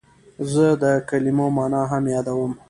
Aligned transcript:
زه 0.51 0.65
د 0.81 0.85
کلمو 1.09 1.47
مانا 1.55 1.81
هم 1.91 2.03
یادوم. 2.15 2.51